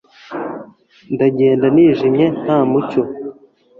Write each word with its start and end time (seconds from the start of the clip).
ndagenda 1.13 1.65
nijimye, 1.75 2.25
nta 2.43 2.57
mucyo 2.69 3.01